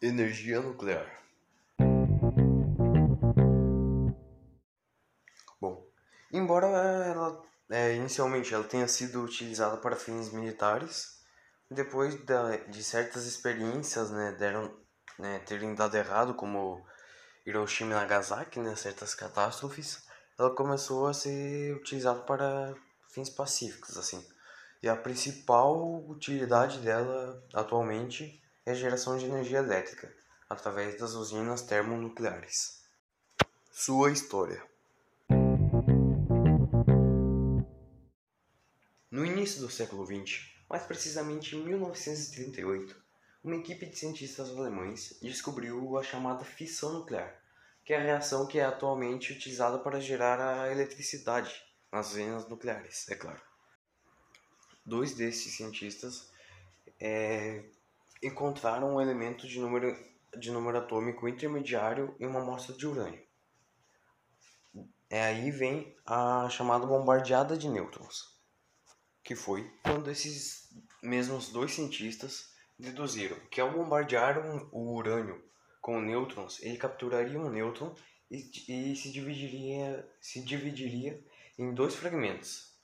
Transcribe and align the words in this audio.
Energia 0.00 0.60
nuclear. 0.60 1.06
Bom, 5.60 5.84
embora 6.32 6.68
ela 6.68 7.42
é, 7.68 7.96
inicialmente 7.96 8.54
ela 8.54 8.62
tenha 8.62 8.86
sido 8.86 9.24
utilizada 9.24 9.76
para 9.78 9.96
fins 9.96 10.32
militares, 10.32 11.18
depois 11.68 12.14
da, 12.24 12.56
de 12.56 12.82
certas 12.84 13.26
experiências 13.26 14.12
né, 14.12 14.36
deram, 14.38 14.72
né, 15.18 15.40
terem 15.40 15.74
dado 15.74 15.96
errado, 15.96 16.32
como 16.32 16.86
Hiroshima 17.44 17.90
e 17.90 17.94
Nagasaki, 17.94 18.60
né, 18.60 18.76
certas 18.76 19.16
catástrofes, 19.16 20.06
ela 20.38 20.54
começou 20.54 21.08
a 21.08 21.12
ser 21.12 21.74
utilizada 21.74 22.20
para 22.20 22.72
fins 23.10 23.28
pacíficos, 23.28 23.96
assim. 23.96 24.24
E 24.80 24.88
a 24.88 24.94
principal 24.94 26.08
utilidade 26.08 26.78
dela 26.78 27.44
atualmente 27.52 28.40
é 28.68 28.72
a 28.72 28.74
geração 28.74 29.16
de 29.16 29.24
energia 29.24 29.60
elétrica, 29.60 30.12
através 30.46 31.00
das 31.00 31.14
usinas 31.14 31.62
termonucleares. 31.62 32.82
Sua 33.72 34.12
história 34.12 34.62
No 39.10 39.24
início 39.24 39.62
do 39.62 39.70
século 39.70 40.04
XX, 40.04 40.50
mais 40.68 40.82
precisamente 40.82 41.56
em 41.56 41.64
1938, 41.64 42.94
uma 43.42 43.56
equipe 43.56 43.86
de 43.86 43.98
cientistas 43.98 44.50
alemães 44.50 45.18
descobriu 45.22 45.96
a 45.96 46.02
chamada 46.02 46.44
fissão 46.44 46.92
nuclear, 46.92 47.34
que 47.82 47.94
é 47.94 47.96
a 47.96 48.02
reação 48.02 48.46
que 48.46 48.58
é 48.58 48.64
atualmente 48.66 49.32
utilizada 49.32 49.78
para 49.78 49.98
gerar 49.98 50.38
a 50.40 50.70
eletricidade 50.70 51.64
nas 51.90 52.10
usinas 52.10 52.46
nucleares, 52.46 53.08
é 53.08 53.14
claro. 53.14 53.40
Dois 54.84 55.14
desses 55.14 55.56
cientistas 55.56 56.28
é, 57.00 57.64
encontraram 58.22 58.94
um 58.94 59.00
elemento 59.00 59.46
de 59.46 59.60
número, 59.60 59.96
de 60.36 60.50
número 60.50 60.78
atômico 60.78 61.28
intermediário 61.28 62.14
em 62.18 62.26
uma 62.26 62.40
amostra 62.40 62.74
de 62.74 62.86
urânio. 62.86 63.22
É 65.10 65.22
aí 65.22 65.50
vem 65.50 65.96
a 66.04 66.48
chamada 66.50 66.86
bombardeada 66.86 67.56
de 67.56 67.68
nêutrons, 67.68 68.38
que 69.24 69.34
foi 69.34 69.70
quando 69.82 70.10
esses 70.10 70.68
mesmos 71.02 71.48
dois 71.48 71.72
cientistas 71.72 72.52
deduziram 72.78 73.38
que 73.50 73.60
ao 73.60 73.72
bombardear 73.72 74.38
um, 74.38 74.68
o 74.70 74.94
urânio 74.94 75.42
com 75.80 76.00
nêutrons, 76.00 76.62
ele 76.62 76.76
capturaria 76.76 77.40
um 77.40 77.48
nêutron 77.48 77.94
e, 78.30 78.36
e 78.68 78.94
se, 78.94 79.10
dividiria, 79.10 80.06
se 80.20 80.42
dividiria 80.42 81.24
em 81.58 81.72
dois 81.72 81.94
fragmentos. 81.94 82.76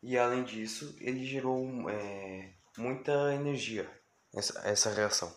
E 0.00 0.16
além 0.16 0.44
disso, 0.44 0.96
ele 1.00 1.26
gerou 1.26 1.90
é, 1.90 2.54
muita 2.76 3.34
energia 3.34 3.90
essa, 4.38 4.60
essa 4.66 4.90
reação. 4.90 5.34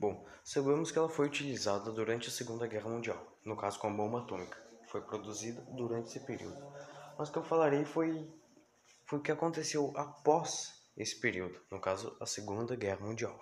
Bom, 0.00 0.26
sabemos 0.42 0.90
que 0.90 0.98
ela 0.98 1.08
foi 1.08 1.26
utilizada 1.26 1.92
durante 1.92 2.28
a 2.28 2.32
Segunda 2.32 2.66
Guerra 2.66 2.88
Mundial, 2.88 3.24
no 3.44 3.56
caso 3.56 3.78
com 3.78 3.88
a 3.88 3.90
bomba 3.90 4.20
atômica, 4.20 4.58
foi 4.88 5.02
produzida 5.02 5.60
durante 5.70 6.08
esse 6.08 6.20
período. 6.20 6.58
Mas 7.18 7.28
o 7.28 7.32
que 7.32 7.38
eu 7.38 7.44
falarei 7.44 7.84
foi, 7.84 8.28
foi 9.04 9.18
o 9.18 9.22
que 9.22 9.30
aconteceu 9.30 9.92
após 9.96 10.72
esse 10.96 11.20
período, 11.20 11.60
no 11.70 11.78
caso 11.78 12.16
a 12.20 12.26
Segunda 12.26 12.74
Guerra 12.74 13.04
Mundial. 13.04 13.38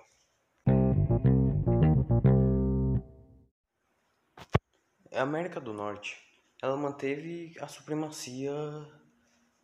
A 5.12 5.22
América 5.22 5.60
do 5.60 5.72
Norte, 5.72 6.18
ela 6.60 6.76
manteve 6.76 7.54
a 7.60 7.68
supremacia 7.68 8.52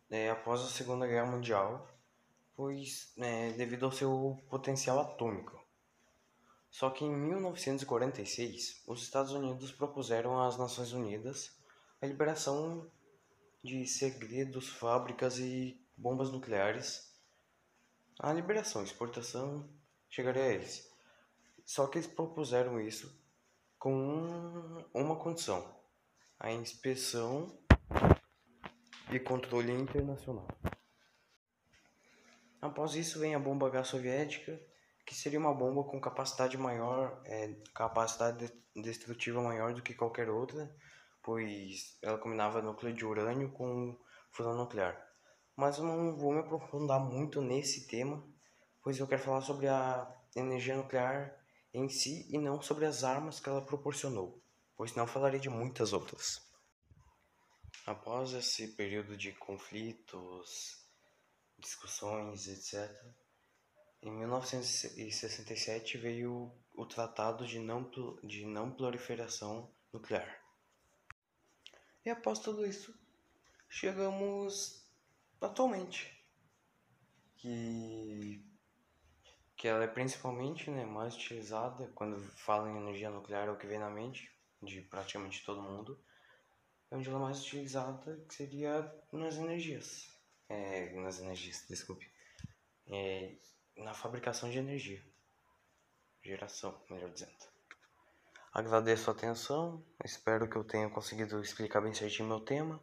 né, 0.09 0.29
após 0.31 0.61
a 0.61 0.67
Segunda 0.67 1.05
Guerra 1.05 1.31
Mundial 1.31 1.96
pois 2.57 3.13
é, 3.17 3.51
devido 3.51 3.85
ao 3.85 3.91
seu 3.91 4.35
potencial 4.49 4.99
atômico. 4.99 5.63
Só 6.71 6.89
que 6.89 7.05
em 7.05 7.15
1946, 7.15 8.81
os 8.87 9.03
Estados 9.03 9.31
Unidos 9.31 9.71
propuseram 9.71 10.41
às 10.41 10.57
Nações 10.57 10.91
Unidas 10.91 11.55
a 12.01 12.07
liberação 12.07 12.91
de 13.63 13.85
segredos, 13.85 14.69
fábricas 14.69 15.37
e 15.37 15.79
bombas 15.95 16.31
nucleares. 16.31 17.15
A 18.19 18.33
liberação, 18.33 18.83
exportação, 18.83 19.69
chegaria 20.09 20.43
a 20.43 20.53
eles. 20.53 20.91
Só 21.63 21.85
que 21.85 21.99
eles 21.99 22.07
propuseram 22.07 22.81
isso 22.81 23.15
com 23.77 24.83
uma 24.93 25.15
condição: 25.15 25.79
a 26.39 26.51
inspeção 26.51 27.55
e 29.11 29.19
controle 29.19 29.71
internacional. 29.71 30.47
Após 32.61 32.95
isso 32.95 33.19
vem 33.19 33.35
a 33.35 33.39
bomba 33.39 33.67
H 33.67 33.83
soviética, 33.83 34.59
que 35.05 35.15
seria 35.15 35.39
uma 35.39 35.53
bomba 35.53 35.83
com 35.83 36.01
capacidade 36.01 36.57
maior, 36.57 37.21
é, 37.25 37.53
capacidade 37.73 38.51
destrutiva 38.75 39.41
maior 39.41 39.73
do 39.73 39.81
que 39.81 39.93
qualquer 39.93 40.29
outra, 40.29 40.69
pois 41.21 41.97
ela 42.01 42.17
combinava 42.17 42.61
núcleo 42.61 42.93
de 42.93 43.05
urânio 43.05 43.51
com 43.51 43.97
fusão 44.31 44.55
nuclear. 44.55 45.01
Mas 45.55 45.77
eu 45.77 45.83
não 45.83 46.15
vou 46.15 46.33
me 46.33 46.39
aprofundar 46.39 46.99
muito 46.99 47.41
nesse 47.41 47.87
tema, 47.87 48.23
pois 48.81 48.99
eu 48.99 49.07
quero 49.07 49.21
falar 49.21 49.41
sobre 49.41 49.67
a 49.67 50.07
energia 50.35 50.75
nuclear 50.75 51.35
em 51.73 51.89
si 51.89 52.27
e 52.29 52.37
não 52.37 52.61
sobre 52.61 52.85
as 52.85 53.03
armas 53.03 53.39
que 53.39 53.49
ela 53.49 53.61
proporcionou, 53.61 54.41
pois 54.75 54.95
não 54.95 55.07
falarei 55.07 55.39
de 55.39 55.49
muitas 55.49 55.93
outras. 55.93 56.41
Após 57.85 58.33
esse 58.33 58.67
período 58.69 59.15
de 59.15 59.31
conflitos, 59.31 60.86
discussões, 61.57 62.47
etc. 62.47 62.89
Em 64.01 64.11
1967 64.11 65.97
veio 65.97 66.51
o 66.73 66.85
Tratado 66.85 67.45
de 67.45 67.59
Não, 67.59 67.89
de 68.23 68.45
não 68.45 68.71
Proliferação 68.71 69.71
Nuclear. 69.91 70.41
E 72.05 72.09
após 72.09 72.39
tudo 72.39 72.65
isso, 72.65 72.93
chegamos 73.67 74.85
atualmente, 75.41 76.23
que, 77.35 78.45
que 79.55 79.67
ela 79.67 79.83
é 79.83 79.87
principalmente 79.87 80.69
né, 80.69 80.85
mais 80.85 81.15
utilizada 81.15 81.91
quando 81.95 82.19
fala 82.37 82.69
em 82.69 82.77
energia 82.77 83.09
nuclear, 83.09 83.47
é 83.47 83.51
o 83.51 83.57
que 83.57 83.67
vem 83.67 83.79
na 83.79 83.89
mente 83.89 84.31
de 84.61 84.81
praticamente 84.81 85.43
todo 85.43 85.61
mundo, 85.61 85.99
é 86.89 86.95
onde 86.95 87.09
ela 87.09 87.17
é 87.17 87.21
mais 87.23 87.41
utilizada, 87.41 88.23
que 88.27 88.35
seria 88.35 88.89
nas 89.11 89.35
energias 89.35 90.16
é, 90.49 90.93
nas 90.95 91.19
energias, 91.19 91.65
desculpe, 91.69 92.09
é, 92.87 93.35
na 93.77 93.93
fabricação 93.93 94.49
de 94.49 94.57
energia, 94.57 95.03
geração, 96.23 96.83
melhor 96.89 97.09
dizendo. 97.11 97.35
Agradeço 98.53 99.09
a 99.09 99.13
atenção, 99.13 99.85
espero 100.03 100.49
que 100.49 100.55
eu 100.55 100.63
tenha 100.63 100.89
conseguido 100.89 101.41
explicar 101.41 101.81
bem 101.81 101.93
certinho 101.93 102.27
meu 102.27 102.39
tema 102.39 102.81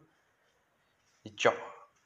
e 1.23 1.29
tchau! 1.31 1.74